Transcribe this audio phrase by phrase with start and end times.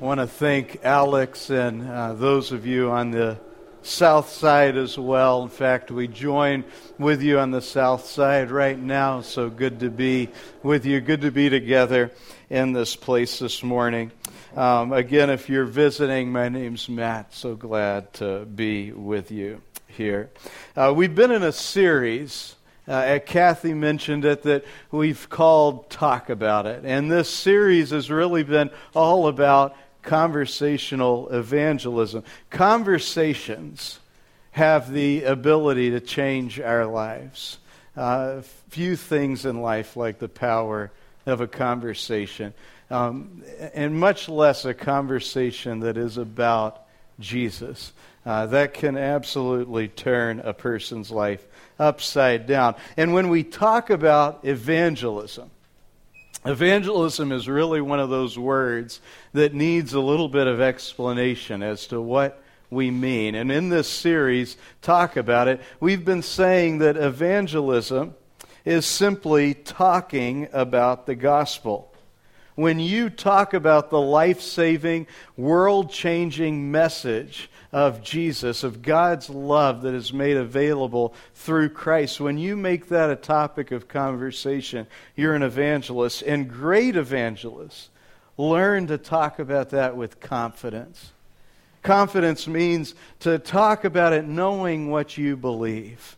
[0.00, 3.36] I want to thank Alex and uh, those of you on the
[3.82, 5.42] south side as well.
[5.42, 6.62] In fact, we join
[7.00, 9.22] with you on the south side right now.
[9.22, 10.28] So good to be
[10.62, 11.00] with you.
[11.00, 12.12] Good to be together
[12.48, 14.12] in this place this morning.
[14.54, 17.34] Um, again, if you're visiting, my name's Matt.
[17.34, 20.30] So glad to be with you here.
[20.76, 22.54] Uh, we've been in a series.
[22.86, 26.84] Uh, Kathy mentioned it that we've called Talk About It.
[26.84, 29.76] And this series has really been all about
[30.08, 32.24] conversational evangelism.
[32.48, 34.00] Conversations
[34.52, 37.58] have the ability to change our lives.
[37.94, 38.40] Uh,
[38.70, 40.90] few things in life like the power
[41.26, 42.54] of a conversation,
[42.90, 43.42] um,
[43.74, 46.86] and much less a conversation that is about
[47.20, 47.92] Jesus.
[48.24, 51.46] Uh, that can absolutely turn a person's life
[51.78, 52.74] upside down.
[52.96, 55.50] And when we talk about evangelism,
[56.44, 59.00] evangelism is really one of those words
[59.32, 63.34] that needs a little bit of explanation as to what we mean.
[63.34, 68.14] And in this series, Talk About It, we've been saying that evangelism
[68.64, 71.87] is simply talking about the gospel.
[72.58, 75.06] When you talk about the life saving,
[75.36, 82.36] world changing message of Jesus, of God's love that is made available through Christ, when
[82.36, 86.22] you make that a topic of conversation, you're an evangelist.
[86.22, 87.90] And great evangelists
[88.36, 91.12] learn to talk about that with confidence.
[91.84, 96.17] Confidence means to talk about it knowing what you believe.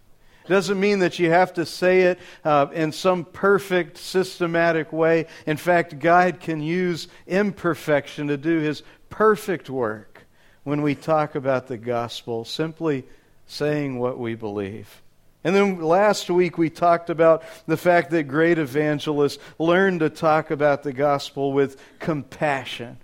[0.51, 5.27] Doesn't mean that you have to say it uh, in some perfect, systematic way.
[5.47, 10.27] In fact, God can use imperfection to do his perfect work
[10.65, 13.05] when we talk about the gospel, simply
[13.47, 15.03] saying what we believe.
[15.45, 20.51] And then last week we talked about the fact that great evangelists learn to talk
[20.51, 22.99] about the gospel with compassion.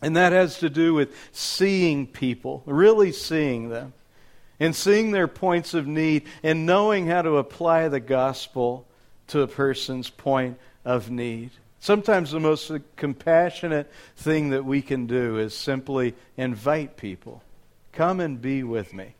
[0.00, 3.94] And that has to do with seeing people, really seeing them,
[4.58, 8.86] and seeing their points of need, and knowing how to apply the gospel
[9.28, 11.50] to a person's point of need.
[11.78, 17.42] Sometimes the most compassionate thing that we can do is simply invite people.
[17.92, 19.14] Come and be with me.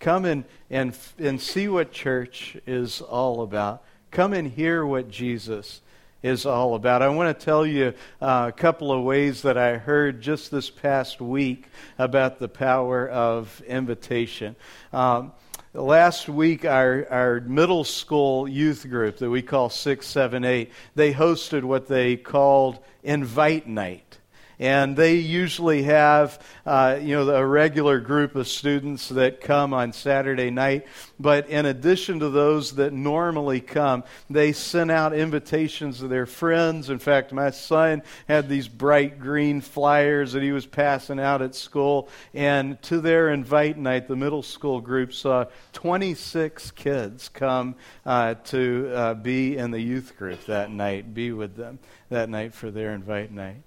[0.00, 3.82] Come and, and, and see what church is all about.
[4.10, 5.80] Come and hear what Jesus
[6.22, 7.02] is all about.
[7.02, 10.70] I want to tell you uh, a couple of ways that I heard just this
[10.70, 11.66] past week
[11.98, 14.56] about the power of invitation.
[14.92, 15.32] Um,
[15.74, 21.86] last week our, our middle school youth group that we call 678 they hosted what
[21.86, 24.17] they called invite night
[24.58, 29.92] and they usually have, uh, you know, a regular group of students that come on
[29.92, 30.86] Saturday night.
[31.20, 36.90] But in addition to those that normally come, they send out invitations to their friends.
[36.90, 41.54] In fact, my son had these bright green flyers that he was passing out at
[41.54, 42.08] school.
[42.34, 48.90] And to their invite night, the middle school group saw 26 kids come uh, to
[48.92, 52.92] uh, be in the youth group that night, be with them that night for their
[52.92, 53.62] invite night.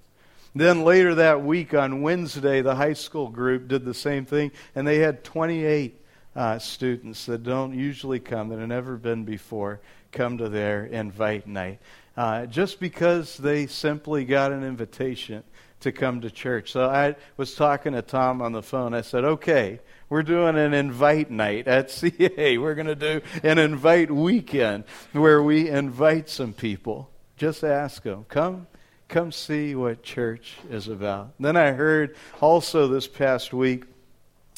[0.54, 4.86] Then later that week on Wednesday, the high school group did the same thing, and
[4.86, 6.02] they had 28
[6.36, 9.80] uh, students that don't usually come, that have never been before,
[10.12, 11.80] come to their invite night.
[12.18, 15.44] Uh, just because they simply got an invitation
[15.80, 16.72] to come to church.
[16.72, 18.94] So I was talking to Tom on the phone.
[18.94, 19.80] I said, okay,
[20.10, 22.58] we're doing an invite night at CA.
[22.58, 24.84] We're going to do an invite weekend
[25.14, 27.10] where we invite some people.
[27.38, 28.68] Just ask them, come
[29.12, 31.34] come see what church is about.
[31.38, 33.84] Then I heard also this past week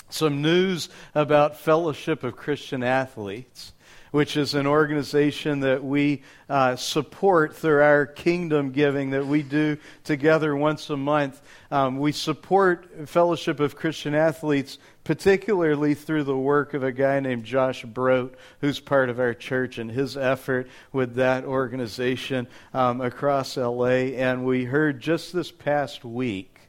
[0.09, 3.72] some news about Fellowship of Christian Athletes,
[4.13, 9.75] which is an organization that we uh, support through our kingdom giving that we do
[10.03, 11.41] together once a month.
[11.71, 17.43] Um, we support Fellowship of Christian Athletes particularly through the work of a guy named
[17.43, 23.57] Josh Broat, who's part of our church, and his effort with that organization um, across
[23.57, 24.13] LA.
[24.13, 26.59] And we heard just this past week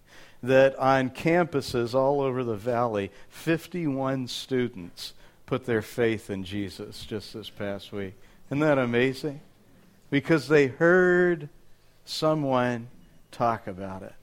[0.43, 5.13] that on campuses all over the valley, 51 students
[5.47, 8.15] put their faith in Jesus just this past week.
[8.49, 9.41] Isn't that amazing?
[10.11, 11.49] Because they heard
[12.05, 12.89] someone
[13.31, 14.15] talk about it.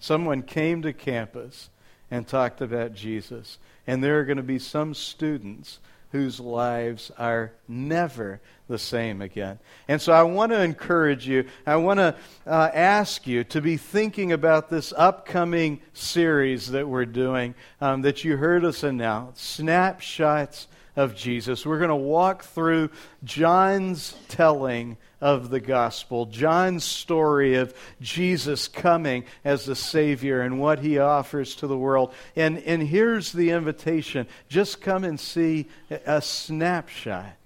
[0.00, 1.70] Someone came to campus
[2.10, 3.58] and talked about Jesus.
[3.86, 5.78] And there are going to be some students
[6.14, 9.58] whose lives are never the same again.
[9.88, 12.14] And so I want to encourage you, I want to
[12.46, 18.22] uh, ask you to be thinking about this upcoming series that we're doing um, that
[18.22, 21.66] you heard us announce Snapshots of Jesus.
[21.66, 22.90] We're going to walk through
[23.24, 27.72] John's telling of the gospel, John's story of
[28.02, 32.12] Jesus coming as the Savior and what he offers to the world.
[32.36, 37.36] And, and here's the invitation just come and see a snapshot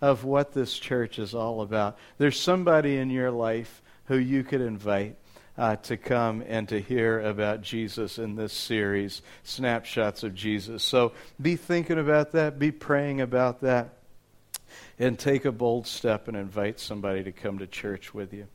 [0.00, 1.98] of what this church is all about.
[2.18, 5.16] There's somebody in your life who you could invite
[5.58, 10.84] uh, to come and to hear about Jesus in this series, Snapshots of Jesus.
[10.84, 11.10] So
[11.42, 13.97] be thinking about that, be praying about that,
[14.98, 18.46] and take a bold step and invite somebody to come to church with you.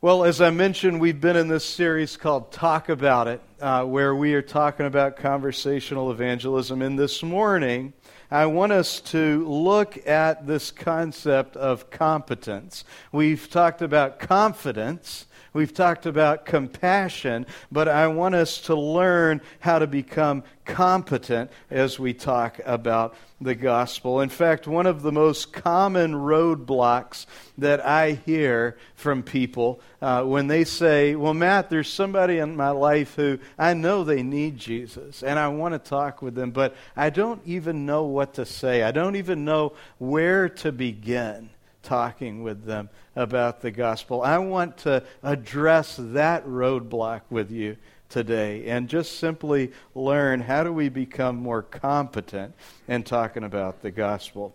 [0.00, 4.16] Well, as I mentioned, we've been in this series called Talk About It, uh, where
[4.16, 6.82] we are talking about conversational evangelism.
[6.82, 7.92] And this morning,
[8.28, 12.84] I want us to look at this concept of competence.
[13.12, 19.78] We've talked about confidence We've talked about compassion, but I want us to learn how
[19.80, 24.20] to become competent as we talk about the gospel.
[24.22, 27.26] In fact, one of the most common roadblocks
[27.58, 32.70] that I hear from people uh, when they say, Well, Matt, there's somebody in my
[32.70, 36.74] life who I know they need Jesus, and I want to talk with them, but
[36.96, 38.82] I don't even know what to say.
[38.82, 41.50] I don't even know where to begin
[41.82, 44.22] talking with them about the gospel.
[44.22, 47.76] I want to address that roadblock with you
[48.08, 52.54] today and just simply learn how do we become more competent
[52.86, 54.54] in talking about the gospel.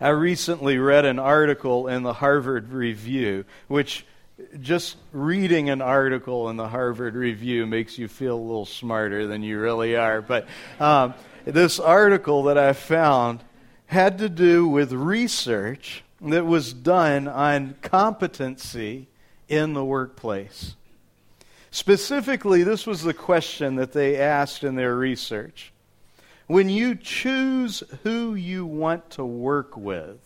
[0.00, 4.06] I recently read an article in the Harvard Review, which
[4.60, 9.42] just reading an article in the Harvard Review makes you feel a little smarter than
[9.42, 10.22] you really are.
[10.22, 10.46] But
[10.80, 13.42] um, this article that I found
[13.86, 19.08] had to do with research that was done on competency
[19.48, 20.74] in the workplace.
[21.70, 25.72] Specifically, this was the question that they asked in their research.
[26.46, 30.18] When you choose who you want to work with,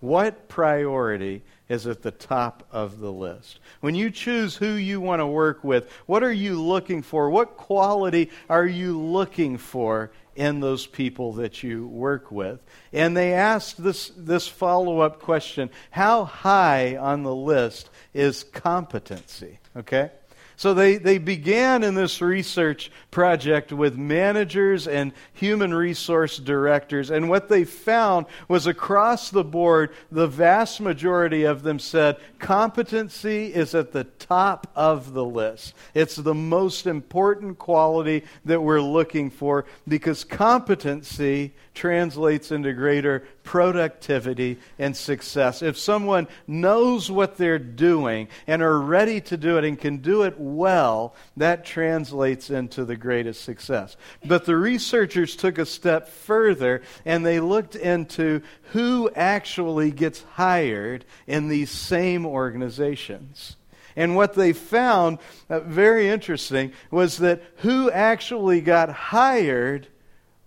[0.00, 3.58] what priority is at the top of the list?
[3.80, 7.28] When you choose who you want to work with, what are you looking for?
[7.28, 12.60] What quality are you looking for in those people that you work with.
[12.92, 19.58] And they asked this, this follow up question How high on the list is competency?
[19.76, 20.10] Okay?
[20.56, 27.28] So they, they began in this research project with managers and human resource directors, and
[27.28, 33.74] what they found was across the board, the vast majority of them said competency is
[33.74, 35.74] at the top of the list.
[35.92, 44.58] It's the most important quality that we're looking for because competency translates into greater productivity
[44.78, 45.62] and success.
[45.62, 50.22] If someone knows what they're doing and are ready to do it and can do
[50.22, 53.96] it well, that translates into the greatest success.
[54.24, 61.04] But the researchers took a step further and they looked into who actually gets hired
[61.28, 63.56] in these same organizations.
[63.94, 65.18] And what they found,
[65.48, 69.88] uh, very interesting, was that who actually got hired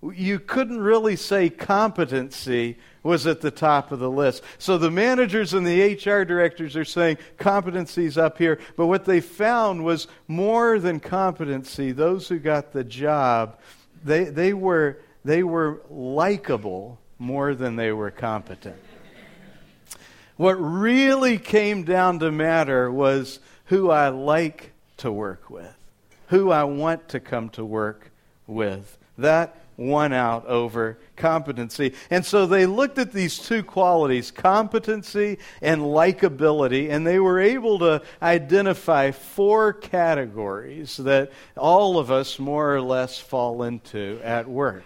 [0.02, 4.44] you couldn't really say competency was at the top of the list.
[4.58, 9.20] So the managers and the HR directors are saying competency's up here, but what they
[9.20, 11.92] found was more than competency.
[11.92, 13.60] Those who got the job,
[14.04, 18.78] they, they were, they were likable more than they were competent.
[20.38, 25.76] What really came down to matter was who I like to work with,
[26.28, 28.12] who I want to come to work
[28.48, 28.98] with.
[29.18, 31.94] That won out over competency.
[32.10, 37.80] And so they looked at these two qualities, competency and likability, and they were able
[37.80, 44.84] to identify four categories that all of us more or less fall into at work.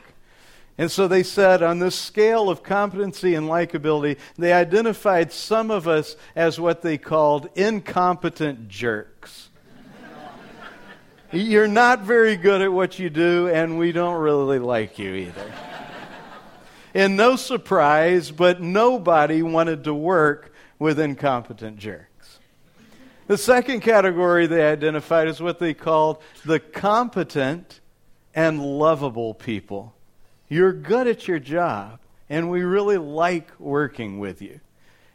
[0.77, 5.87] And so they said on this scale of competency and likability, they identified some of
[5.87, 9.49] us as what they called incompetent jerks.
[11.33, 15.51] You're not very good at what you do, and we don't really like you either.
[16.93, 22.37] and no surprise, but nobody wanted to work with incompetent jerks.
[23.25, 27.79] The second category they identified is what they called the competent
[28.35, 29.95] and lovable people.
[30.49, 31.99] You're good at your job,
[32.29, 34.59] and we really like working with you.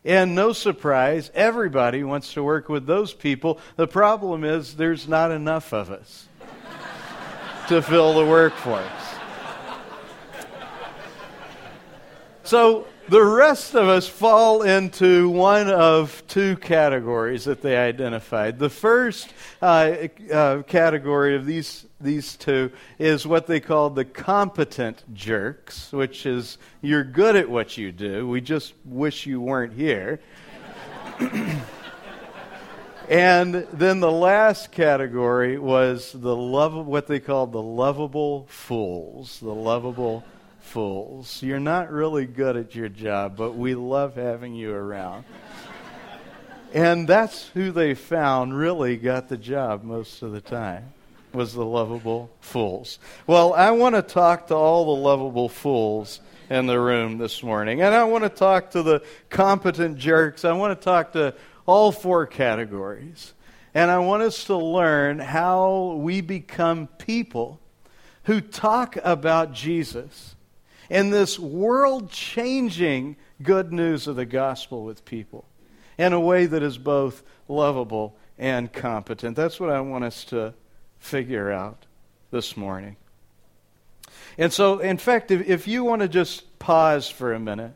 [0.08, 3.60] And no surprise, everybody wants to work with those people.
[3.76, 6.26] The problem is there's not enough of us
[7.68, 8.86] to fill the workforce.
[12.42, 18.58] So the rest of us fall into one of two categories that they identified.
[18.58, 25.02] The first uh, uh, category of these these two is what they call the competent
[25.14, 28.28] jerks, which is you're good at what you do.
[28.28, 30.20] We just wish you weren't here.
[33.08, 39.54] and then the last category was the love what they called the lovable fools, the
[39.54, 40.24] lovable
[40.68, 41.42] fools.
[41.42, 45.24] You're not really good at your job, but we love having you around.
[46.74, 50.92] and that's who they found really got the job most of the time
[51.32, 52.98] was the lovable fools.
[53.26, 56.20] Well, I want to talk to all the lovable fools
[56.50, 57.80] in the room this morning.
[57.82, 60.44] And I want to talk to the competent jerks.
[60.44, 61.34] I want to talk to
[61.66, 63.34] all four categories.
[63.74, 67.60] And I want us to learn how we become people
[68.24, 70.34] who talk about Jesus
[70.90, 75.44] and this world changing good news of the gospel with people
[75.96, 79.36] in a way that is both lovable and competent.
[79.36, 80.54] That's what I want us to
[80.98, 81.86] figure out
[82.30, 82.96] this morning.
[84.36, 87.72] And so, in fact, if, if you want to just pause for a minute,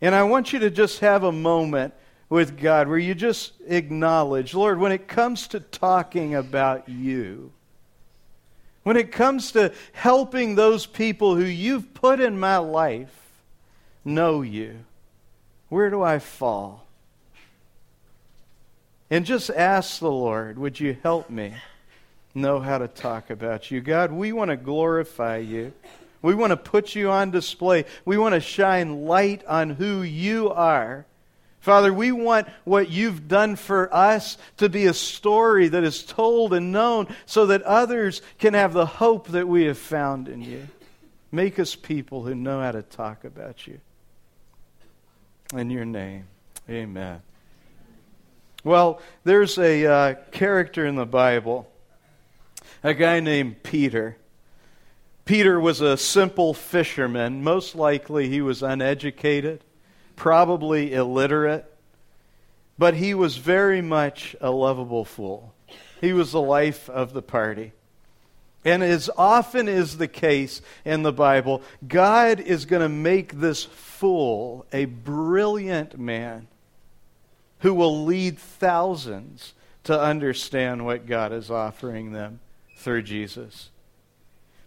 [0.00, 1.94] and I want you to just have a moment
[2.28, 7.52] with God where you just acknowledge, Lord, when it comes to talking about you,
[8.82, 13.30] when it comes to helping those people who you've put in my life
[14.04, 14.80] know you,
[15.68, 16.86] where do I fall?
[19.10, 21.54] And just ask the Lord, would you help me
[22.34, 23.80] know how to talk about you?
[23.80, 25.72] God, we want to glorify you.
[26.22, 27.84] We want to put you on display.
[28.04, 31.04] We want to shine light on who you are
[31.62, 36.52] Father, we want what you've done for us to be a story that is told
[36.54, 40.66] and known so that others can have the hope that we have found in you.
[41.30, 43.80] Make us people who know how to talk about you.
[45.54, 46.26] In your name,
[46.68, 47.22] amen.
[48.64, 51.70] Well, there's a uh, character in the Bible,
[52.82, 54.16] a guy named Peter.
[55.24, 57.44] Peter was a simple fisherman.
[57.44, 59.62] Most likely he was uneducated
[60.22, 61.64] probably illiterate,
[62.78, 65.52] but he was very much a lovable fool.
[66.00, 67.72] He was the life of the party.
[68.64, 73.64] And as often is the case in the Bible, God is going to make this
[73.64, 76.46] fool a brilliant man
[77.58, 82.38] who will lead thousands to understand what God is offering them
[82.76, 83.70] through Jesus.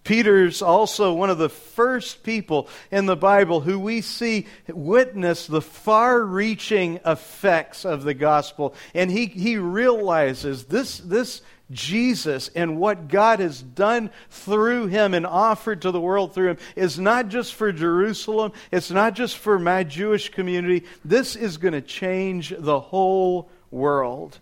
[0.05, 5.61] Peter's also one of the first people in the Bible who we see witness the
[5.61, 8.75] far reaching effects of the gospel.
[8.93, 15.25] And he, he realizes this, this Jesus and what God has done through him and
[15.25, 19.57] offered to the world through him is not just for Jerusalem, it's not just for
[19.57, 20.85] my Jewish community.
[21.03, 24.37] This is going to change the whole world.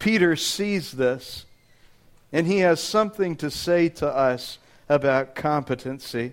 [0.00, 1.46] Peter sees this
[2.32, 4.58] and he has something to say to us
[4.88, 6.32] about competency.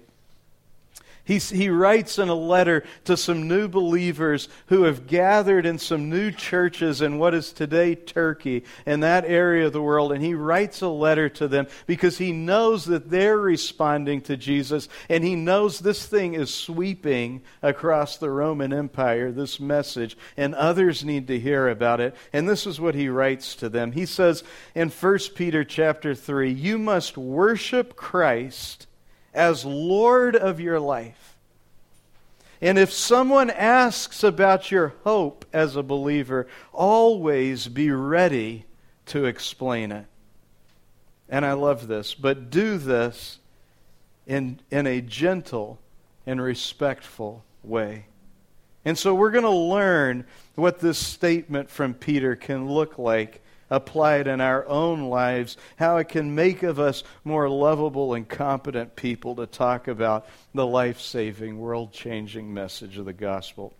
[1.25, 6.07] He, he writes in a letter to some new believers who have gathered in some
[6.07, 10.11] new churches in what is today Turkey, in that area of the world.
[10.11, 14.87] And he writes a letter to them because he knows that they're responding to Jesus.
[15.09, 20.15] And he knows this thing is sweeping across the Roman Empire, this message.
[20.37, 22.15] And others need to hear about it.
[22.33, 23.93] And this is what he writes to them.
[23.93, 24.43] He says
[24.75, 28.85] in 1 Peter chapter 3, You must worship Christ
[29.35, 31.35] as Lord of your life.
[32.61, 38.65] And if someone asks about your hope as a believer, always be ready
[39.07, 40.05] to explain it.
[41.29, 43.39] And I love this, but do this
[44.25, 45.79] in, in a gentle
[46.25, 48.05] and respectful way.
[48.85, 50.25] And so we're going to learn
[50.55, 56.09] what this statement from Peter can look like applied in our own lives, how it
[56.09, 61.59] can make of us more lovable and competent people to talk about the life saving,
[61.59, 63.73] world changing message of the gospel.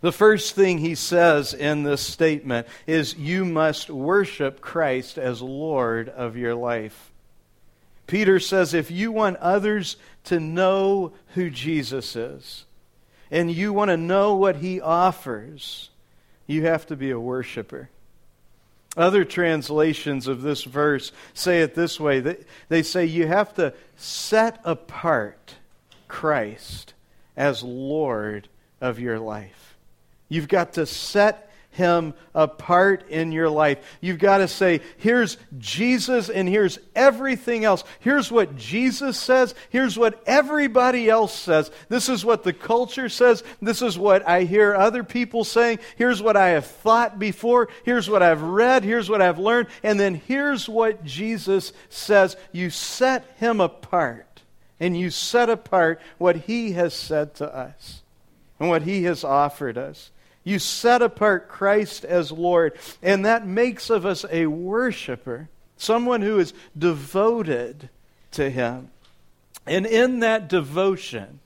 [0.00, 6.08] The first thing he says in this statement is you must worship Christ as Lord
[6.08, 7.10] of your life.
[8.06, 12.64] Peter says if you want others to know who Jesus is,
[13.30, 15.90] and you want to know what he offers,
[16.46, 17.88] you have to be a worshiper.
[18.96, 22.36] Other translations of this verse say it this way
[22.68, 25.54] they, say you have to set apart
[26.08, 26.94] Christ
[27.36, 28.48] as Lord
[28.80, 29.76] of your life.
[30.28, 33.78] You've got to set him apart in your life.
[34.00, 37.84] You've got to say, here's Jesus and here's everything else.
[38.00, 39.54] Here's what Jesus says.
[39.70, 41.70] Here's what everybody else says.
[41.88, 43.44] This is what the culture says.
[43.62, 45.78] This is what I hear other people saying.
[45.96, 47.68] Here's what I have thought before.
[47.84, 48.82] Here's what I've read.
[48.82, 49.68] Here's what I've learned.
[49.82, 52.36] And then here's what Jesus says.
[52.52, 54.42] You set him apart
[54.80, 58.02] and you set apart what he has said to us
[58.58, 60.10] and what he has offered us.
[60.46, 66.38] You set apart Christ as Lord, and that makes of us a worshiper, someone who
[66.38, 67.88] is devoted
[68.30, 68.92] to him.
[69.66, 71.40] And in that devotion,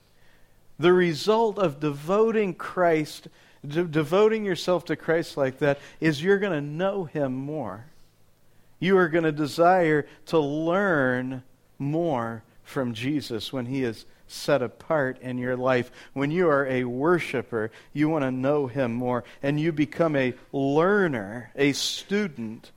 [0.77, 3.27] the result of devoting Christ,
[3.67, 7.85] de- devoting yourself to Christ like that, is you're going to know him more.
[8.79, 11.41] You are going to desire to learn
[11.79, 15.91] more from Jesus when he is set apart in your life.
[16.13, 20.33] When you are a worshiper, you want to know Him more, and you become a
[20.51, 22.71] learner, a student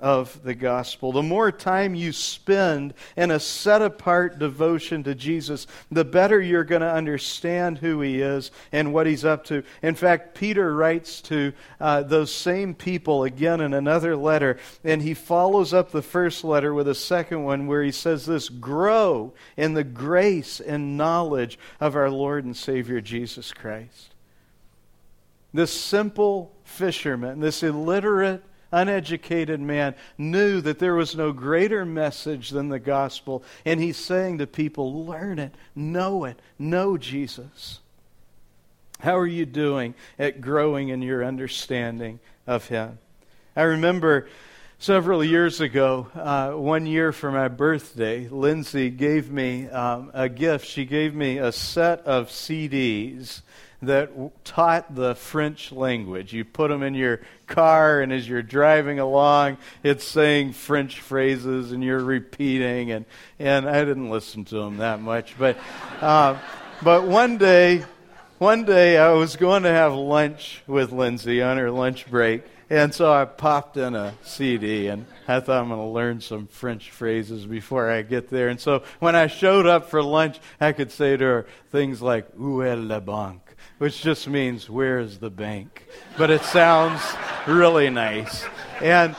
[0.00, 1.10] of the gospel.
[1.10, 6.64] The more time you spend in a set apart devotion to Jesus, the better you're
[6.64, 9.64] going to understand who he is and what he's up to.
[9.82, 15.14] In fact, Peter writes to uh, those same people again in another letter, and he
[15.14, 19.74] follows up the first letter with a second one where he says this Grow in
[19.74, 24.14] the grace and knowledge of our Lord and Savior Jesus Christ.
[25.52, 32.68] This simple fisherman, this illiterate uneducated man knew that there was no greater message than
[32.68, 33.42] the gospel.
[33.64, 37.80] And he's saying to people, learn it, know it, know Jesus.
[39.00, 42.98] How are you doing at growing in your understanding of him?
[43.54, 44.28] I remember
[44.78, 50.66] several years ago, uh, one year for my birthday, Lindsay gave me um, a gift.
[50.66, 53.42] She gave me a set of CDs
[53.82, 56.32] that taught the French language.
[56.32, 61.70] You put them in your car, and as you're driving along, it's saying French phrases,
[61.72, 62.90] and you're repeating.
[62.90, 63.04] And,
[63.38, 65.56] and I didn't listen to them that much, but
[66.00, 66.38] uh,
[66.82, 67.84] but one day,
[68.38, 72.42] one day I was going to have lunch with Lindsay on her lunch break.
[72.70, 76.48] And so I popped in a CD, and I thought I'm going to learn some
[76.48, 78.48] French phrases before I get there.
[78.48, 82.28] And so when I showed up for lunch, I could say to her things like,
[82.38, 83.47] Où est la banque?
[83.78, 85.86] Which just means where's the bank?
[86.16, 87.00] But it sounds
[87.46, 88.44] really nice.
[88.80, 89.16] And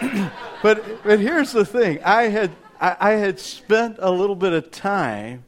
[0.62, 2.02] but but here's the thing.
[2.04, 5.44] I had I, I had spent a little bit of time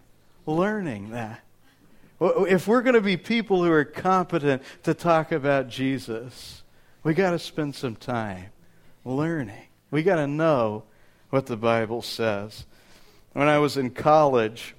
[0.47, 1.41] learning that.
[2.21, 6.63] If we're going to be people who are competent to talk about Jesus,
[7.03, 8.47] we got to spend some time
[9.05, 9.67] learning.
[9.91, 10.85] We got to know
[11.31, 12.65] what the Bible says.
[13.33, 14.75] When I was in college,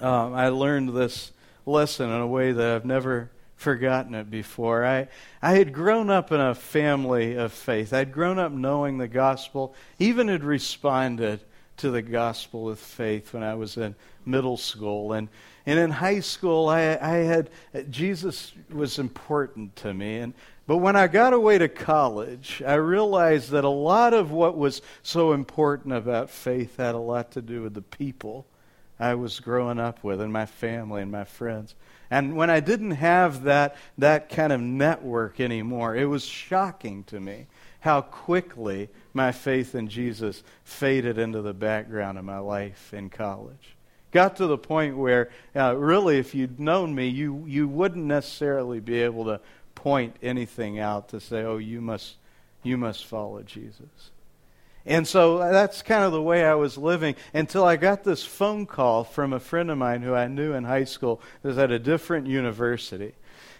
[0.00, 1.32] um, I learned this
[1.68, 4.84] lesson in a way that I've never forgotten it before.
[4.84, 5.08] I,
[5.42, 7.92] I had grown up in a family of faith.
[7.92, 11.40] I'd grown up knowing the gospel, even had responded
[11.78, 15.12] to the gospel with faith when I was in middle school.
[15.12, 15.28] And,
[15.66, 17.50] and in high school, I, I had,
[17.90, 20.18] Jesus was important to me.
[20.18, 20.34] And,
[20.66, 24.82] but when I got away to college, I realized that a lot of what was
[25.02, 28.46] so important about faith had a lot to do with the people
[28.98, 31.74] I was growing up with and my family and my friends.
[32.10, 37.20] And when I didn't have that, that kind of network anymore, it was shocking to
[37.20, 37.46] me
[37.80, 43.76] how quickly my faith in Jesus faded into the background of my life in college.
[44.10, 48.80] Got to the point where, uh, really, if you'd known me, you, you wouldn't necessarily
[48.80, 49.40] be able to
[49.74, 52.16] point anything out to say, oh, you must,
[52.62, 54.10] you must follow Jesus.
[54.88, 58.64] And so that's kind of the way I was living until I got this phone
[58.64, 61.78] call from a friend of mine who I knew in high school was at a
[61.78, 63.12] different university.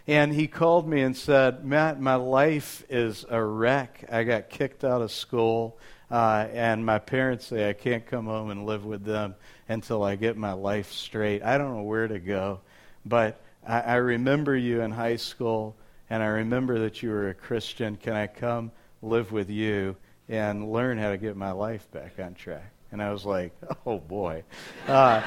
[0.07, 4.07] And he called me and said, Matt, my life is a wreck.
[4.11, 5.79] I got kicked out of school,
[6.11, 9.35] uh, and my parents say I can't come home and live with them
[9.69, 11.43] until I get my life straight.
[11.43, 12.61] I don't know where to go,
[13.05, 15.77] but I, I remember you in high school,
[16.09, 17.97] and I remember that you were a Christian.
[17.97, 19.95] Can I come live with you?
[20.29, 22.73] And learn how to get my life back on track.
[22.93, 23.53] And I was like,
[23.87, 24.45] oh boy.
[24.87, 25.23] Uh,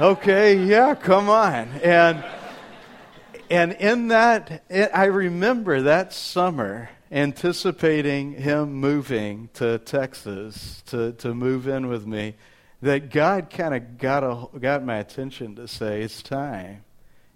[0.00, 1.68] okay, yeah, come on.
[1.82, 2.24] And
[3.50, 11.34] and in that, it, I remember that summer anticipating him moving to Texas to, to
[11.34, 12.36] move in with me,
[12.82, 16.84] that God kind of got, a, got my attention to say, it's time.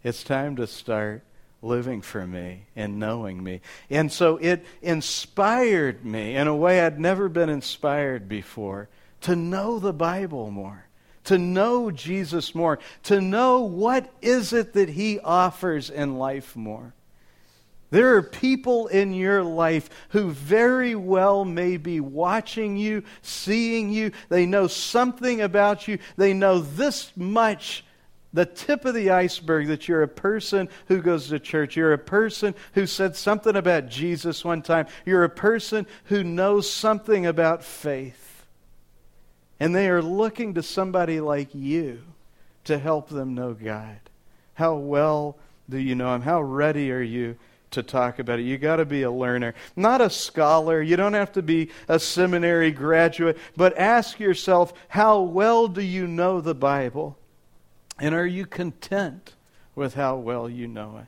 [0.04, 1.22] It's time to start
[1.64, 3.60] living for me and knowing me.
[3.90, 8.88] And so it inspired me in a way I'd never been inspired before
[9.22, 10.86] to know the Bible more,
[11.24, 16.94] to know Jesus more, to know what is it that he offers in life more.
[17.90, 24.10] There are people in your life who very well may be watching you, seeing you.
[24.28, 25.98] They know something about you.
[26.16, 27.84] They know this much,
[28.34, 31.76] the tip of the iceberg, that you're a person who goes to church.
[31.76, 34.88] You're a person who said something about Jesus one time.
[35.06, 38.44] You're a person who knows something about faith.
[39.60, 42.02] And they are looking to somebody like you
[42.64, 44.00] to help them know God.
[44.54, 45.38] How well
[45.70, 46.22] do you know Him?
[46.22, 47.38] How ready are you?
[47.70, 48.44] to talk about it.
[48.44, 50.80] You got to be a learner, not a scholar.
[50.80, 56.06] You don't have to be a seminary graduate, but ask yourself, how well do you
[56.06, 57.18] know the Bible?
[57.98, 59.34] And are you content
[59.74, 61.06] with how well you know it?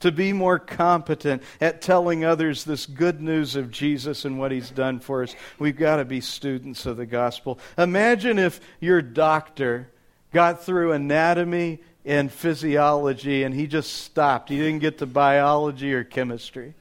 [0.00, 4.70] To be more competent at telling others this good news of Jesus and what he's
[4.70, 7.58] done for us, we've got to be students of the gospel.
[7.76, 9.90] Imagine if your doctor
[10.32, 14.50] got through anatomy and physiology and he just stopped.
[14.50, 16.74] He didn't get to biology or chemistry.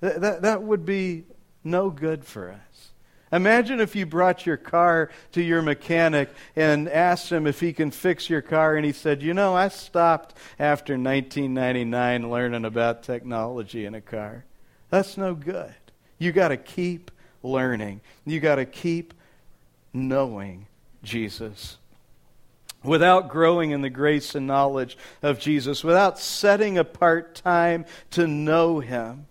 [0.00, 1.24] That, that, that would be
[1.62, 2.90] no good for us.
[3.32, 7.90] Imagine if you brought your car to your mechanic and asked him if he can
[7.90, 13.84] fix your car, and he said, You know, I stopped after 1999 learning about technology
[13.84, 14.44] in a car.
[14.90, 15.74] That's no good.
[16.18, 17.10] You got to keep
[17.42, 19.14] learning, you got to keep
[19.92, 20.66] knowing
[21.02, 21.76] Jesus
[22.84, 28.80] without growing in the grace and knowledge of Jesus, without setting apart time to know
[28.80, 29.26] Him,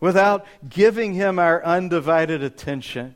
[0.00, 3.14] without giving Him our undivided attention,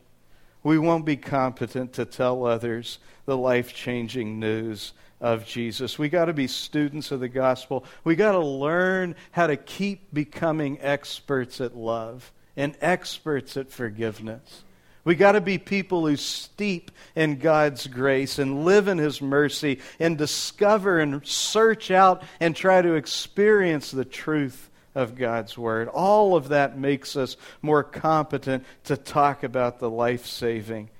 [0.62, 5.98] we won't be competent to tell others the life changing news of Jesus.
[5.98, 7.84] We got to be students of the gospel.
[8.04, 14.64] We got to learn how to keep becoming experts at love and experts at forgiveness.
[15.04, 19.80] We got to be people who steep in God's grace and live in His mercy
[19.98, 25.88] and discover and search out and try to experience the truth of God's Word.
[25.88, 30.90] All of that makes us more competent to talk about the life saving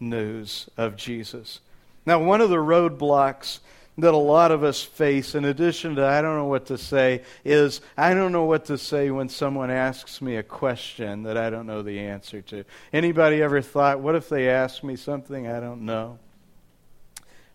[0.00, 1.60] news of Jesus.
[2.06, 3.60] Now, one of the roadblocks
[3.96, 7.22] that a lot of us face, in addition to I don't know what to say,
[7.44, 11.50] is I don't know what to say when someone asks me a question that I
[11.50, 12.64] don't know the answer to.
[12.92, 16.18] Anybody ever thought, what if they ask me something I don't know?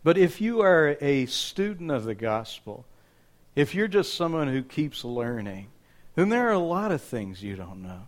[0.02, 2.86] But if you are a student of the gospel,
[3.56, 5.68] if you're just someone who keeps learning,
[6.20, 8.08] then there are a lot of things you don't know.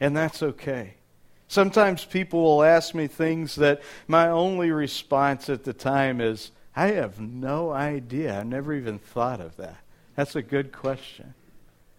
[0.00, 0.94] And that's okay.
[1.48, 6.92] Sometimes people will ask me things that my only response at the time is, I
[6.92, 8.40] have no idea.
[8.40, 9.76] I never even thought of that.
[10.16, 11.34] That's a good question.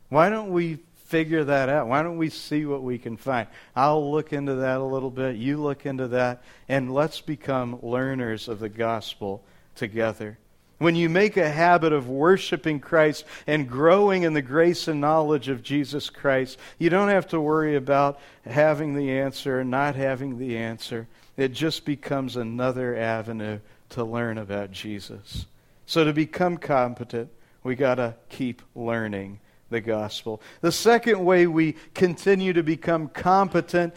[0.10, 1.88] Why don't we figure that out?
[1.88, 3.48] Why don't we see what we can find?
[3.76, 5.36] I'll look into that a little bit.
[5.36, 6.44] You look into that.
[6.68, 9.44] And let's become learners of the gospel
[9.76, 10.40] together.
[10.84, 15.48] When you make a habit of worshiping Christ and growing in the grace and knowledge
[15.48, 20.38] of Jesus Christ, you don't have to worry about having the answer and not having
[20.38, 21.08] the answer.
[21.38, 23.60] It just becomes another avenue
[23.92, 25.46] to learn about Jesus.
[25.86, 27.30] So, to become competent,
[27.64, 30.42] we got to keep learning the gospel.
[30.60, 33.96] The second way we continue to become competent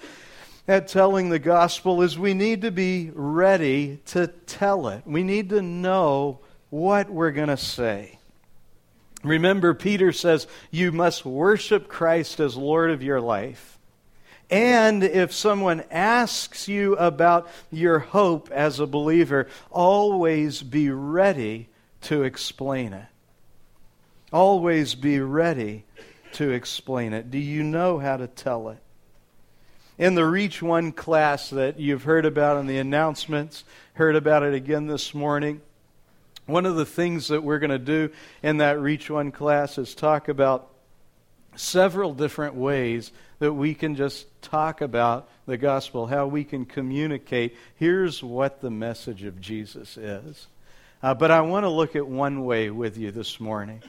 [0.68, 5.02] at telling the gospel is we need to be ready to tell it.
[5.04, 8.18] We need to know what we're going to say.
[9.22, 13.78] Remember, Peter says you must worship Christ as Lord of your life.
[14.48, 21.68] And if someone asks you about your hope as a believer, always be ready
[22.02, 23.06] to explain it.
[24.32, 25.84] Always be ready
[26.32, 27.30] to explain it.
[27.30, 28.78] Do you know how to tell it?
[29.98, 34.54] In the Reach One class that you've heard about in the announcements, heard about it
[34.54, 35.62] again this morning,
[36.46, 38.10] one of the things that we're going to do
[38.42, 40.70] in that Reach One class is talk about
[41.56, 47.56] several different ways that we can just talk about the gospel, how we can communicate.
[47.76, 50.46] Here's what the message of Jesus is.
[51.02, 53.82] Uh, but I want to look at one way with you this morning.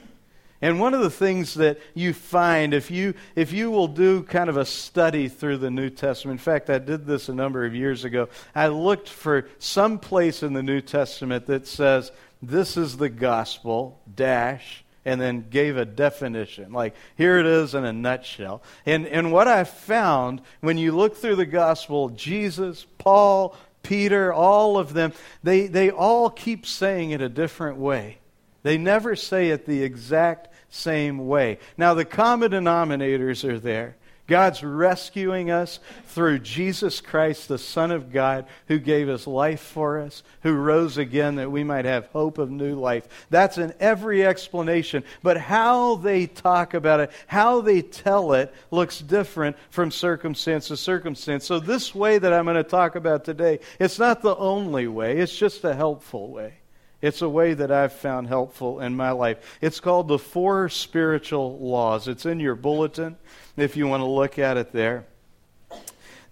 [0.60, 4.50] And one of the things that you find if you if you will do kind
[4.50, 6.40] of a study through the New Testament.
[6.40, 8.28] In fact, I did this a number of years ago.
[8.56, 12.10] I looked for some place in the New Testament that says
[12.42, 16.72] this is the gospel dash and then gave a definition.
[16.72, 18.62] Like, here it is in a nutshell.
[18.84, 24.76] And, and what I found when you look through the gospel, Jesus, Paul, Peter, all
[24.76, 28.18] of them, they, they all keep saying it a different way.
[28.62, 31.58] They never say it the exact same way.
[31.76, 33.96] Now, the common denominators are there.
[34.28, 39.98] God's rescuing us through Jesus Christ, the Son of God, who gave his life for
[39.98, 43.08] us, who rose again that we might have hope of new life.
[43.30, 45.02] That's in every explanation.
[45.22, 50.76] But how they talk about it, how they tell it, looks different from circumstance to
[50.76, 51.46] circumstance.
[51.46, 55.18] So, this way that I'm going to talk about today, it's not the only way,
[55.18, 56.57] it's just a helpful way.
[57.00, 59.58] It's a way that I've found helpful in my life.
[59.60, 62.08] It's called the Four Spiritual Laws.
[62.08, 63.16] It's in your bulletin
[63.56, 65.06] if you want to look at it there.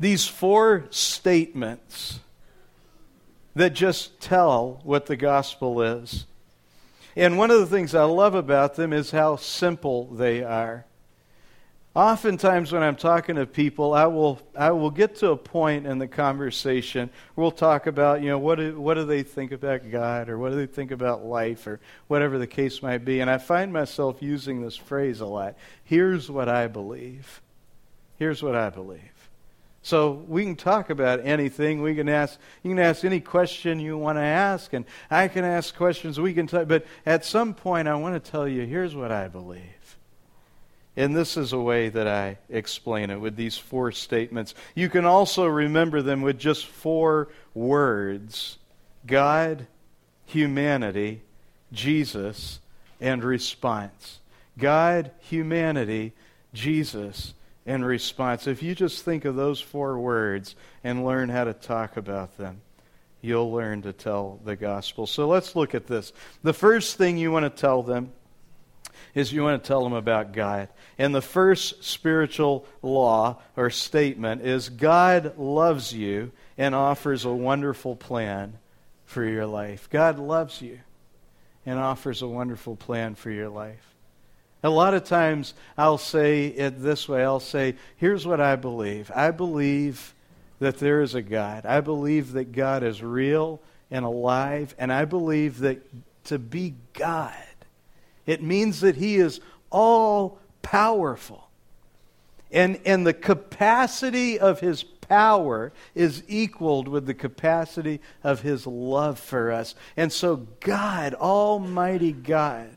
[0.01, 2.21] These four statements
[3.55, 6.27] that just tell what the gospel is.
[7.15, 10.85] And one of the things I love about them is how simple they are.
[11.97, 15.97] Oftentimes, when I'm talking to people, I will, I will get to a point in
[15.97, 20.29] the conversation we'll talk about, you know, what do, what do they think about God
[20.29, 23.21] or what do they think about life or whatever the case might be.
[23.21, 25.57] And I find myself using this phrase a lot.
[25.85, 27.41] Here's what I believe.
[28.19, 29.31] Here's what I believe.
[29.81, 31.81] So we can talk about anything.
[31.81, 32.39] We can ask.
[32.63, 36.21] You can ask any question you want to ask, and I can ask questions.
[36.21, 36.69] We can talk.
[36.69, 38.67] But at some point, I want to tell you.
[38.67, 39.76] Here's what I believe.
[40.97, 44.55] And this is a way that I explain it with these four statements.
[44.75, 48.59] You can also remember them with just four words
[49.07, 49.67] God,
[50.25, 51.23] humanity,
[51.73, 52.61] Jesus,
[53.01, 54.21] and response.
[54.59, 56.13] God, humanity,
[56.55, 57.35] Jesus,
[57.67, 58.47] and response.
[58.47, 62.63] If you just think of those four words and learn how to talk about them,
[63.21, 65.07] you'll learn to tell the gospel.
[65.07, 66.13] So let's look at this.
[66.43, 68.13] The first thing you want to tell them
[69.17, 70.69] is you want to tell them about God.
[70.99, 77.97] And the first spiritual law or statement is God loves you and offers a wonderful
[77.97, 78.59] plan
[79.07, 79.89] for your life.
[79.91, 80.81] God loves you
[81.65, 83.95] and offers a wonderful plan for your life.
[84.63, 89.11] A lot of times I'll say it this way I'll say, here's what I believe.
[89.15, 90.15] I believe
[90.59, 91.65] that there is a God.
[91.65, 95.79] I believe that God is real and alive, and I believe that
[96.25, 97.35] to be God
[98.27, 101.49] it means that He is all powerful.
[102.51, 109.19] And, and the capacity of His power is equaled with the capacity of His love
[109.19, 109.75] for us.
[109.97, 112.77] And so, God, Almighty God,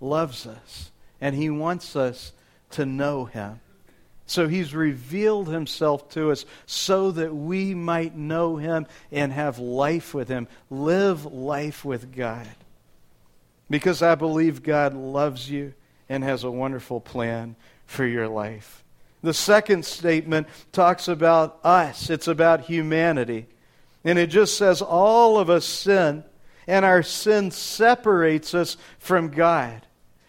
[0.00, 0.90] loves us.
[1.20, 2.32] And He wants us
[2.70, 3.60] to know Him.
[4.28, 10.14] So he's revealed himself to us so that we might know him and have life
[10.14, 12.48] with him, live life with God
[13.68, 15.74] because I believe God loves you
[16.08, 18.84] and has a wonderful plan for your life.
[19.22, 23.46] The second statement talks about us, it's about humanity.
[24.04, 26.22] And it just says all of us sin,
[26.68, 29.84] and our sin separates us from God.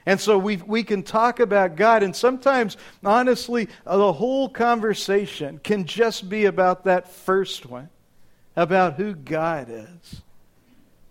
[0.08, 5.86] And so we, we can talk about God, and sometimes, honestly, the whole conversation can
[5.86, 7.90] just be about that first one,
[8.56, 10.22] about who God is.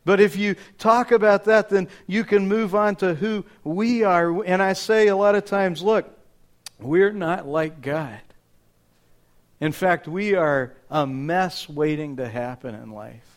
[0.07, 4.45] But if you talk about that, then you can move on to who we are.
[4.45, 6.09] And I say a lot of times, look,
[6.79, 8.21] we're not like God.
[9.61, 13.36] In fact, we are a mess waiting to happen in life.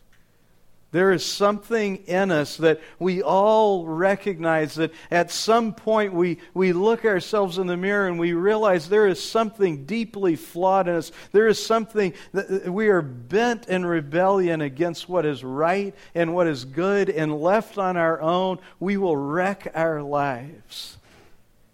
[0.92, 6.74] There is something in us that we all recognize that at some point we, we
[6.74, 11.12] look ourselves in the mirror and we realize there is something deeply flawed in us.
[11.32, 16.48] There is something that we are bent in rebellion against what is right and what
[16.48, 20.98] is good, and left on our own, we will wreck our lives.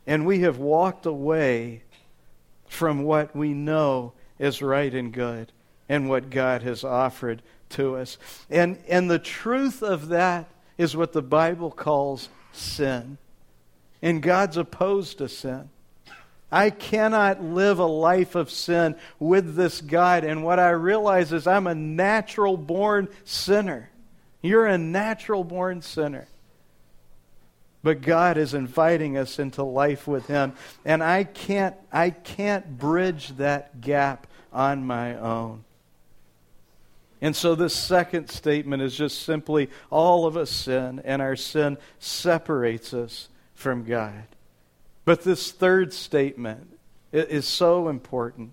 [0.06, 1.84] And we have walked away
[2.68, 5.54] from what we know is right and good
[5.88, 7.42] and what God has offered
[7.76, 8.18] to us.
[8.50, 13.18] And, and the truth of that is what the Bible calls sin.
[14.02, 15.70] And God's opposed to sin.
[16.52, 20.24] I cannot live a life of sin with this God.
[20.24, 23.90] And what I realize is I'm a natural born sinner.
[24.42, 26.28] You're a natural born sinner.
[27.84, 30.54] But God is inviting us into life with Him.
[30.86, 35.64] And I can't, I can't bridge that gap on my own.
[37.26, 41.80] And so, this second statement is just simply all of us sin, and our sin
[41.98, 44.28] separates us from God.
[45.06, 46.78] But this third statement
[47.12, 48.52] is so important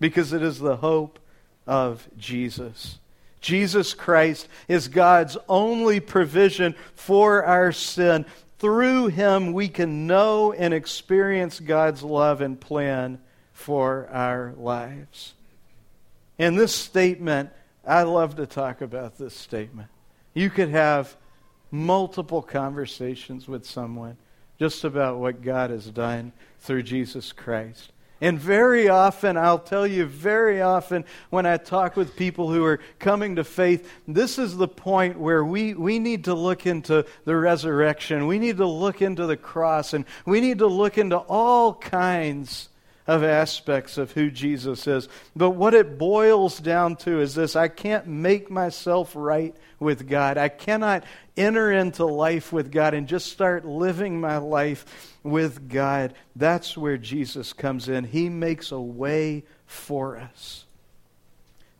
[0.00, 1.18] because it is the hope
[1.66, 2.98] of Jesus.
[3.42, 8.24] Jesus Christ is God's only provision for our sin.
[8.58, 13.18] Through him, we can know and experience God's love and plan
[13.52, 15.34] for our lives.
[16.38, 17.50] And this statement
[17.86, 19.88] I love to talk about this statement.
[20.32, 21.16] You could have
[21.70, 24.16] multiple conversations with someone
[24.58, 27.92] just about what God has done through Jesus Christ.
[28.20, 32.80] And very often, I'll tell you, very often when I talk with people who are
[32.98, 37.36] coming to faith, this is the point where we, we need to look into the
[37.36, 38.26] resurrection.
[38.26, 39.92] We need to look into the cross.
[39.92, 42.70] And we need to look into all kinds
[43.06, 45.08] of aspects of who Jesus is.
[45.36, 50.38] But what it boils down to is this I can't make myself right with God.
[50.38, 51.04] I cannot
[51.36, 56.14] enter into life with God and just start living my life with God.
[56.34, 58.04] That's where Jesus comes in.
[58.04, 60.63] He makes a way for us.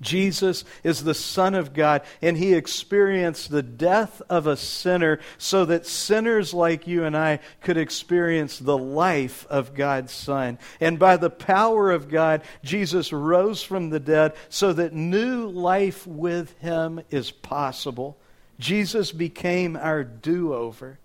[0.05, 5.64] Jesus is the Son of God, and he experienced the death of a sinner so
[5.64, 10.59] that sinners like you and I could experience the life of God's Son.
[10.81, 16.07] And by the power of God, Jesus rose from the dead so that new life
[16.07, 18.17] with him is possible.
[18.61, 20.99] Jesus became our do over.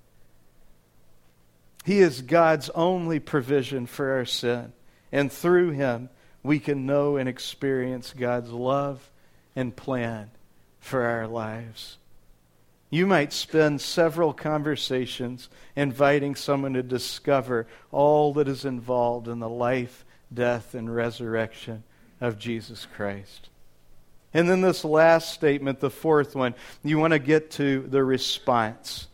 [1.86, 4.74] He is God's only provision for our sin,
[5.12, 6.10] and through him,
[6.50, 9.12] we can know and experience God's love
[9.56, 10.32] and plan
[10.80, 11.98] for our lives.
[12.90, 19.48] You might spend several conversations inviting someone to discover all that is involved in the
[19.48, 21.84] life, death, and resurrection
[22.20, 23.50] of Jesus Christ.
[24.34, 29.08] And then this last statement, the fourth one, you want to get to the response.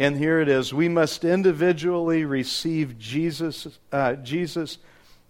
[0.00, 0.74] And here it is.
[0.74, 4.78] We must individually receive Jesus, uh, Jesus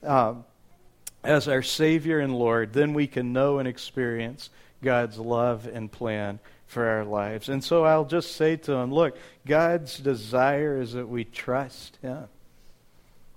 [0.02, 0.36] uh,
[1.26, 4.48] as our Savior and Lord, then we can know and experience
[4.82, 7.48] God's love and plan for our lives.
[7.48, 12.24] And so I'll just say to him, look, God's desire is that we trust Him.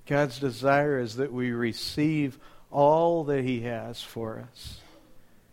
[0.05, 2.39] God's desire is that we receive
[2.71, 4.79] all that He has for us.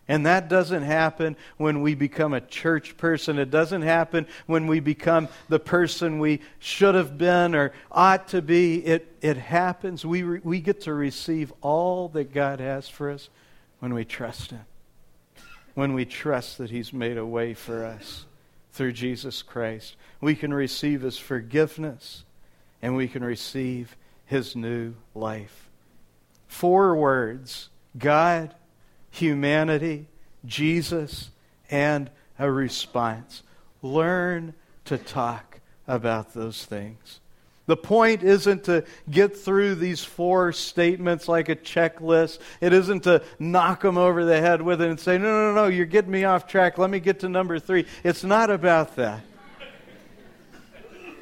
[0.07, 3.37] And that doesn't happen when we become a church person.
[3.39, 8.41] It doesn't happen when we become the person we should have been or ought to
[8.41, 8.77] be.
[8.85, 10.05] It, it happens.
[10.05, 13.29] We, re, we get to receive all that God has for us
[13.79, 14.65] when we trust Him.
[15.73, 18.25] When we trust that He's made a way for us
[18.71, 19.97] through Jesus Christ.
[20.21, 22.23] We can receive His forgiveness
[22.81, 25.69] and we can receive His new life.
[26.47, 27.67] Four words
[27.97, 28.53] God
[29.17, 30.07] humanity,
[30.45, 31.29] Jesus,
[31.69, 33.43] and a response.
[33.81, 34.53] Learn
[34.85, 37.19] to talk about those things.
[37.65, 42.39] The point isn't to get through these four statements like a checklist.
[42.61, 45.67] It isn't to knock them over the head with it and say, no, no, no,
[45.67, 46.77] you're getting me off track.
[46.77, 47.85] Let me get to number three.
[48.05, 49.21] It's not about that.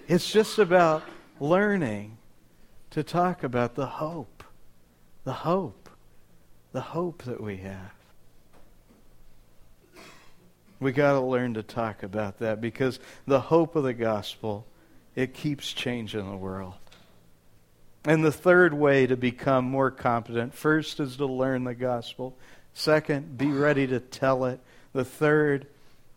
[0.07, 1.01] It's just about
[1.39, 2.19] learning
[2.91, 4.43] to talk about the hope.
[5.23, 5.84] The hope
[6.75, 7.93] the hope that we have.
[10.81, 14.67] We got to learn to talk about that because the hope of the gospel,
[15.15, 16.73] it keeps changing the world.
[18.03, 22.35] And the third way to become more competent first is to learn the gospel.
[22.73, 24.59] Second, be ready to tell it.
[24.91, 25.67] The third,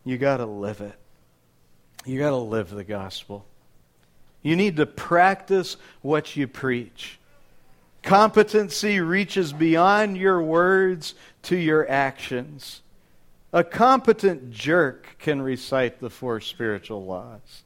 [0.05, 0.99] you got to live it.
[2.05, 3.47] You got to live the gospel.
[4.43, 7.18] You need to practice what you preach.
[8.03, 12.83] Competency reaches beyond your words to your actions.
[13.53, 17.65] A competent jerk can recite the four spiritual laws.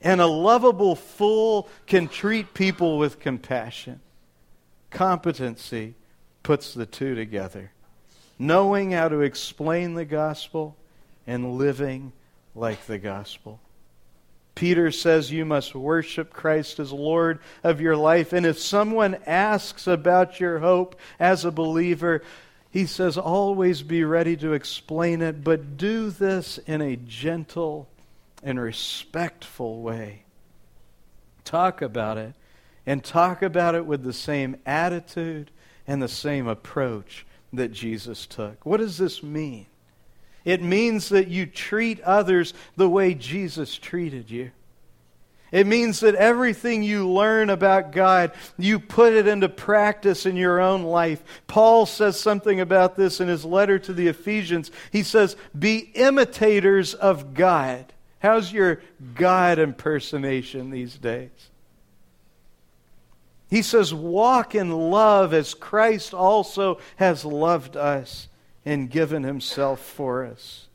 [0.00, 4.00] And a lovable fool can treat people with compassion.
[4.90, 5.94] Competency
[6.42, 7.72] puts the two together.
[8.38, 10.76] Knowing how to explain the gospel
[11.26, 12.12] and living
[12.54, 13.60] like the gospel.
[14.58, 18.32] Peter says you must worship Christ as Lord of your life.
[18.32, 22.22] And if someone asks about your hope as a believer,
[22.68, 27.88] he says always be ready to explain it, but do this in a gentle
[28.42, 30.24] and respectful way.
[31.44, 32.34] Talk about it,
[32.84, 35.52] and talk about it with the same attitude
[35.86, 38.66] and the same approach that Jesus took.
[38.66, 39.66] What does this mean?
[40.48, 44.50] It means that you treat others the way Jesus treated you.
[45.52, 50.58] It means that everything you learn about God, you put it into practice in your
[50.58, 51.22] own life.
[51.48, 54.70] Paul says something about this in his letter to the Ephesians.
[54.90, 57.92] He says, Be imitators of God.
[58.20, 58.80] How's your
[59.16, 61.50] God impersonation these days?
[63.50, 68.28] He says, Walk in love as Christ also has loved us
[68.68, 70.66] and given himself for us.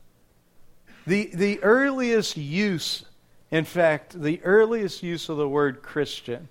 [1.05, 3.05] The, the earliest use,
[3.51, 6.49] in fact, the earliest use of the word Christian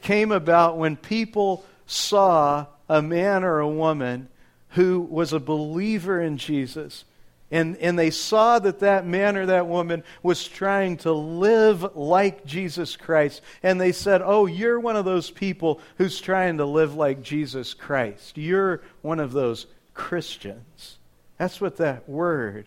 [0.00, 4.28] came about when people saw a man or a woman
[4.70, 7.04] who was a believer in Jesus
[7.50, 12.44] And, and they saw that that man or that woman was trying to live like
[12.44, 13.42] Jesus Christ.
[13.62, 17.72] And they said, Oh, you're one of those people who's trying to live like Jesus
[17.72, 18.36] Christ.
[18.36, 20.98] You're one of those Christians.
[21.38, 22.66] That's what that word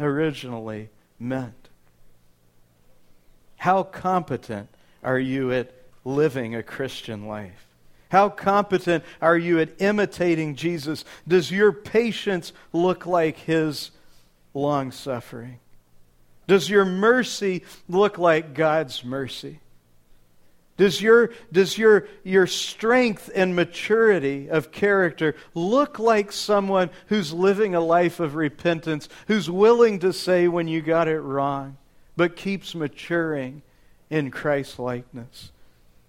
[0.00, 1.68] originally meant.
[3.56, 4.68] How competent
[5.02, 5.72] are you at
[6.04, 7.66] living a Christian life?
[8.10, 11.04] How competent are you at imitating Jesus?
[11.26, 13.90] Does your patience look like his
[14.52, 15.58] long suffering?
[16.46, 19.60] Does your mercy look like God's mercy?
[20.76, 27.74] Does your, does your, your strength and maturity of character look like someone who's living
[27.76, 31.76] a life of repentance, who's willing to say when you got it wrong,
[32.16, 33.62] but keeps maturing
[34.10, 35.52] in Christ likeness?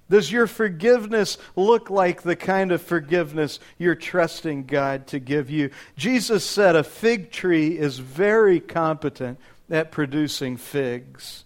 [0.10, 5.72] Does your forgiveness look like the kind of forgiveness you're trusting God to give you?
[5.96, 9.40] Jesus said a fig tree is very competent
[9.70, 11.44] at producing figs.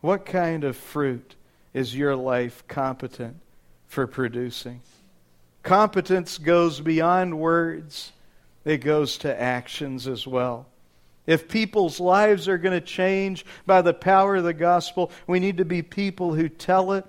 [0.00, 1.34] What kind of fruit
[1.72, 3.36] is your life competent
[3.86, 4.80] for producing?
[5.62, 8.12] Competence goes beyond words,
[8.64, 10.66] it goes to actions as well.
[11.26, 15.58] If people's lives are going to change by the power of the gospel, we need
[15.58, 17.04] to be people who tell it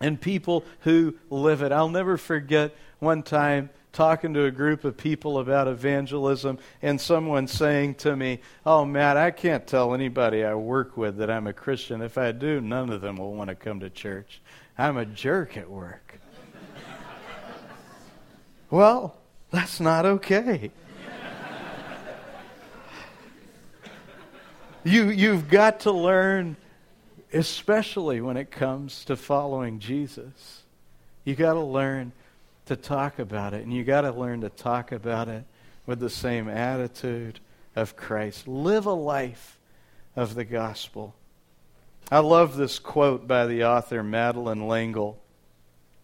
[0.00, 1.70] and people who live it.
[1.70, 7.46] I'll never forget one time talking to a group of people about evangelism and someone
[7.46, 11.52] saying to me, Oh, Matt, I can't tell anybody I work with that I'm a
[11.52, 12.02] Christian.
[12.02, 14.42] If I do, none of them will want to come to church.
[14.76, 16.18] I'm a jerk at work.
[18.70, 19.16] well,
[19.50, 20.70] that's not okay.
[24.84, 26.56] you, you've got to learn
[27.34, 30.62] especially when it comes to following Jesus.
[31.24, 32.12] you've got to learn
[32.66, 35.44] to talk about it, and you got to learn to talk about it
[35.86, 37.40] with the same attitude
[37.76, 38.48] of Christ.
[38.48, 39.58] Live a life
[40.16, 41.14] of the gospel.
[42.10, 45.18] I love this quote by the author Madeleine L'Engle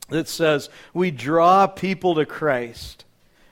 [0.08, 3.04] that says, We draw people to Christ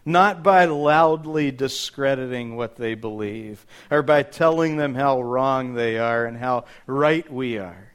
[0.09, 6.25] not by loudly discrediting what they believe or by telling them how wrong they are
[6.25, 7.93] and how right we are.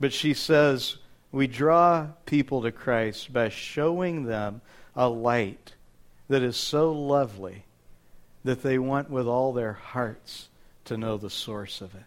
[0.00, 0.96] But she says,
[1.30, 4.60] we draw people to Christ by showing them
[4.96, 5.74] a light
[6.28, 7.64] that is so lovely
[8.44, 10.48] that they want with all their hearts
[10.86, 12.04] to know the source of it.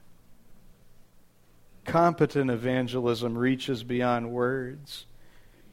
[1.86, 5.05] Competent evangelism reaches beyond words,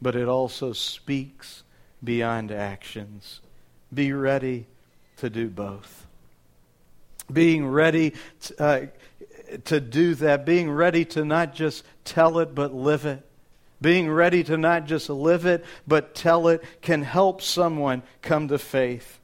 [0.00, 1.62] but it also speaks
[2.02, 3.40] beyond actions.
[3.92, 4.66] Be ready
[5.18, 6.06] to do both.
[7.30, 8.86] Being ready to, uh,
[9.66, 13.27] to do that, being ready to not just tell it, but live it.
[13.80, 18.58] Being ready to not just live it, but tell it can help someone come to
[18.58, 19.18] faith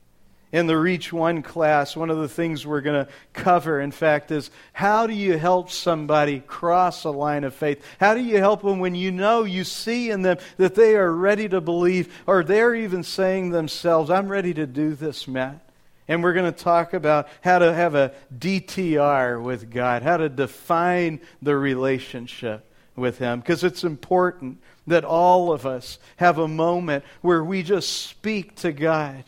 [0.54, 4.30] in the Reach One class, one of the things we're going to cover, in fact,
[4.30, 7.84] is how do you help somebody cross a line of faith?
[7.98, 11.10] How do you help them when you know, you see in them that they are
[11.10, 15.58] ready to believe, or they're even saying themselves, I'm ready to do this, Matt?
[16.06, 20.28] And we're going to talk about how to have a DTR with God, how to
[20.28, 22.64] define the relationship
[22.96, 27.88] with Him, because it's important that all of us have a moment where we just
[28.06, 29.24] speak to God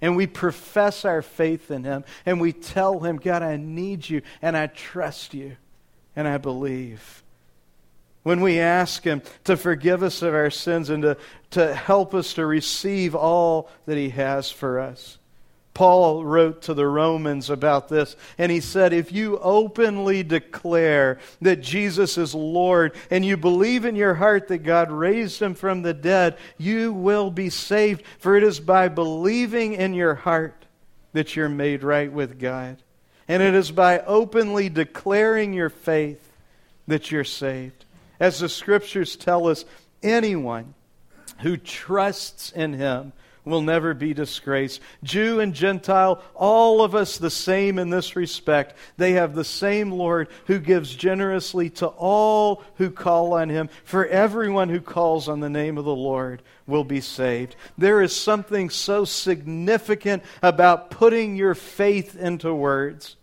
[0.00, 4.22] and we profess our faith in Him and we tell Him, God, I need you
[4.40, 5.56] and I trust you
[6.16, 7.22] and I believe.
[8.22, 11.16] When we ask Him to forgive us of our sins and to,
[11.50, 15.18] to help us to receive all that He has for us.
[15.80, 21.62] Paul wrote to the Romans about this, and he said, If you openly declare that
[21.62, 25.94] Jesus is Lord and you believe in your heart that God raised him from the
[25.94, 28.02] dead, you will be saved.
[28.18, 30.66] For it is by believing in your heart
[31.14, 32.76] that you're made right with God.
[33.26, 36.30] And it is by openly declaring your faith
[36.88, 37.86] that you're saved.
[38.20, 39.64] As the scriptures tell us,
[40.02, 40.74] anyone
[41.38, 43.14] who trusts in him
[43.44, 44.80] will never be disgraced.
[45.02, 48.76] Jew and Gentile, all of us the same in this respect.
[48.96, 53.70] They have the same Lord who gives generously to all who call on him.
[53.84, 57.56] For everyone who calls on the name of the Lord will be saved.
[57.78, 63.16] There is something so significant about putting your faith into words.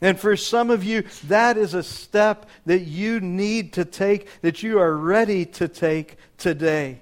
[0.00, 4.62] And for some of you, that is a step that you need to take, that
[4.62, 7.00] you are ready to take today.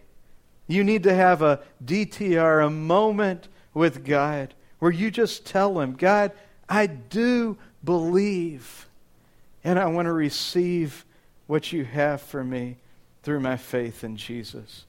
[0.72, 5.92] You need to have a DTR, a moment with God, where you just tell Him,
[5.92, 6.32] God,
[6.66, 8.88] I do believe,
[9.62, 11.04] and I want to receive
[11.46, 12.78] what you have for me
[13.22, 14.86] through my faith in Jesus.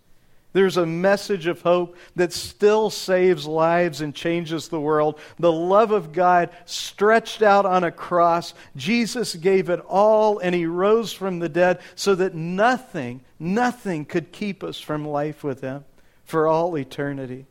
[0.54, 5.20] There's a message of hope that still saves lives and changes the world.
[5.40, 8.54] The love of God stretched out on a cross.
[8.76, 14.32] Jesus gave it all and he rose from the dead so that nothing, nothing could
[14.32, 15.86] keep us from life with him
[16.24, 17.48] for all eternity.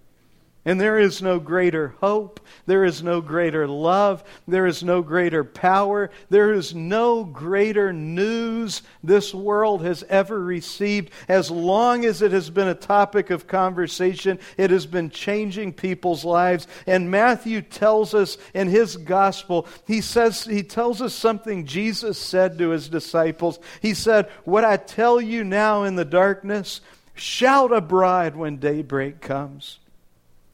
[0.65, 2.39] And there is no greater hope.
[2.67, 4.23] There is no greater love.
[4.47, 6.13] There is no greater power.
[6.31, 11.11] There is no greater news this world has ever received.
[11.27, 16.25] As long as it has been a topic of conversation, it has been changing people's
[16.25, 16.69] lives.
[16.87, 22.57] And Matthew tells us in his gospel, he says, he tells us something Jesus said
[22.59, 23.59] to his disciples.
[23.81, 26.83] He said, What I tell you now in the darkness,
[27.15, 29.81] shout abroad when daybreak comes.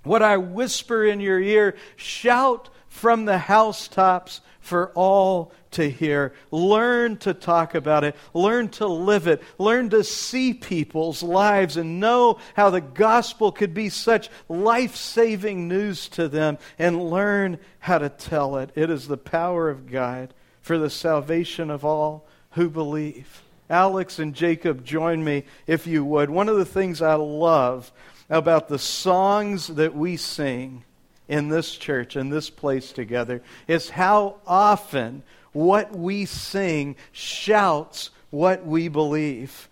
[0.08, 6.34] What I whisper in your ear, shout from the housetops for all to hear.
[6.50, 8.16] Learn to talk about it.
[8.34, 9.42] Learn to live it.
[9.58, 15.68] Learn to see people's lives and know how the gospel could be such life saving
[15.68, 18.70] news to them and learn how to tell it.
[18.74, 23.42] It is the power of God for the salvation of all who believe.
[23.70, 26.30] Alex and Jacob, join me if you would.
[26.30, 27.92] One of the things I love
[28.30, 30.84] about the songs that we sing
[31.28, 35.22] in this church, in this place together, is how often
[35.52, 39.68] what we sing shouts what we believe.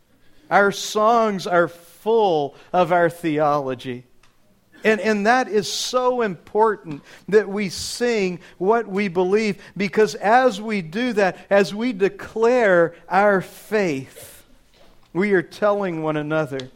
[0.50, 4.04] Our songs are full of our theology.
[4.84, 10.82] And, and that is so important that we sing what we believe because as we
[10.82, 14.44] do that, as we declare our faith,
[15.12, 16.70] we are telling one another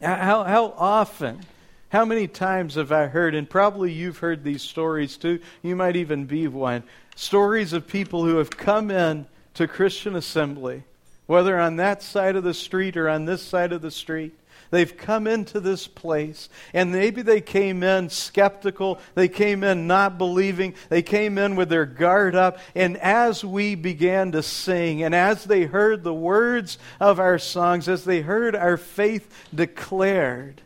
[0.00, 1.40] how, how often,
[1.88, 5.96] how many times have I heard, and probably you've heard these stories too, you might
[5.96, 6.82] even be one,
[7.14, 10.84] stories of people who have come in to Christian assembly,
[11.26, 14.38] whether on that side of the street or on this side of the street,
[14.70, 18.98] They've come into this place, and maybe they came in skeptical.
[19.14, 20.74] They came in not believing.
[20.88, 22.58] They came in with their guard up.
[22.74, 27.88] And as we began to sing, and as they heard the words of our songs,
[27.88, 30.62] as they heard our faith declared,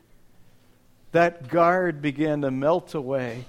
[1.13, 3.45] that guard began to melt away,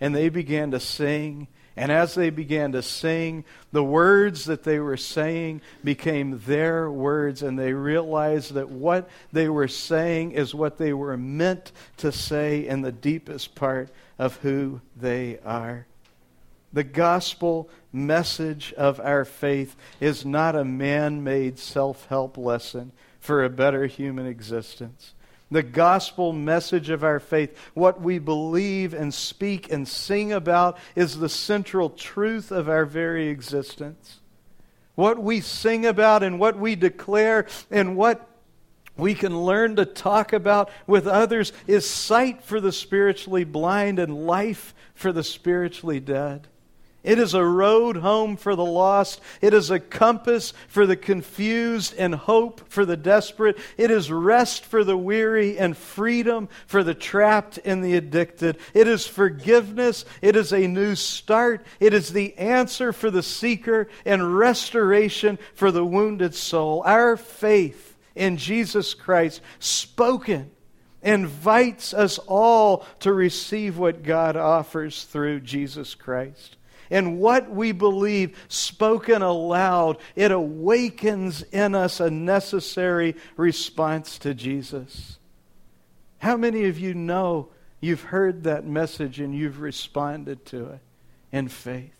[0.00, 4.78] and they began to sing and as they began to sing, the words that they
[4.78, 10.78] were saying became their words, and they realized that what they were saying is what
[10.78, 15.86] they were meant to say in the deepest part of who they are.
[16.72, 23.44] The gospel message of our faith is not a man made self help lesson for
[23.44, 25.14] a better human existence
[25.50, 31.18] the gospel message of our faith, what we believe and speak and sing about, is
[31.18, 34.20] the central truth of our very existence.
[34.96, 38.28] What we sing about and what we declare and what
[38.96, 44.26] we can learn to talk about with others is sight for the spiritually blind and
[44.26, 46.48] life for the spiritually dead.
[47.06, 49.20] It is a road home for the lost.
[49.40, 53.58] It is a compass for the confused and hope for the desperate.
[53.78, 58.58] It is rest for the weary and freedom for the trapped and the addicted.
[58.74, 60.04] It is forgiveness.
[60.20, 61.64] It is a new start.
[61.78, 66.82] It is the answer for the seeker and restoration for the wounded soul.
[66.84, 70.50] Our faith in Jesus Christ, spoken,
[71.02, 76.55] invites us all to receive what God offers through Jesus Christ
[76.90, 85.18] and what we believe spoken aloud, it awakens in us a necessary response to Jesus.
[86.18, 87.48] How many of you know
[87.80, 90.80] you've heard that message and you've responded to it
[91.32, 91.92] in faith?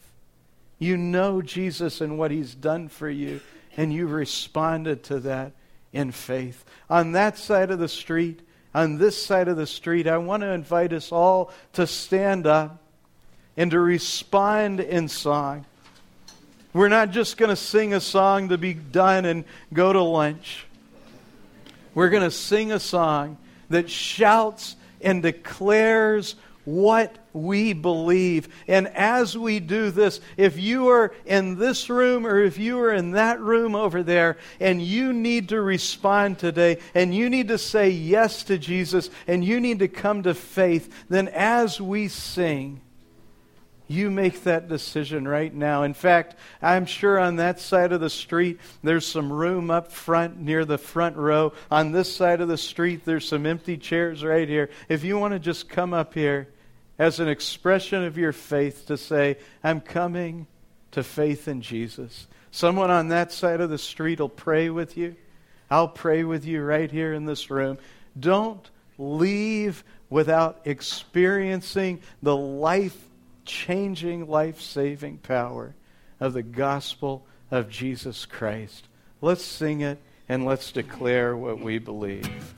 [0.78, 3.41] You know Jesus and what he's done for you,
[3.76, 5.53] and you've responded to that
[5.93, 6.64] in faith.
[6.91, 8.41] On that side of the street,
[8.74, 12.82] on this side of the street, I want to invite us all to stand up
[13.57, 15.64] and to respond in song.
[16.72, 20.66] We're not just going to sing a song to be done and go to lunch.
[21.94, 23.38] We're going to sing a song
[23.70, 26.34] that shouts and declares
[26.66, 28.48] what we believe.
[28.66, 32.92] And as we do this, if you are in this room or if you are
[32.92, 37.59] in that room over there and you need to respond today and you need to
[37.59, 42.80] say yes to Jesus and you need to come to faith, then as we sing,
[43.89, 45.84] you make that decision right now.
[45.84, 50.39] In fact, I'm sure on that side of the street, there's some room up front
[50.39, 51.53] near the front row.
[51.70, 54.70] On this side of the street, there's some empty chairs right here.
[54.89, 56.49] If you want to just come up here
[56.99, 60.47] as an expression of your faith to say, I'm coming
[60.93, 65.14] to faith in Jesus, someone on that side of the street will pray with you.
[65.70, 67.78] I'll pray with you right here in this room.
[68.18, 68.68] Don't
[68.99, 73.05] leave without experiencing the life
[73.47, 75.74] changing, life saving power
[76.20, 78.88] of the gospel of Jesus Christ.
[79.20, 82.55] Let's sing it and let's declare what we believe.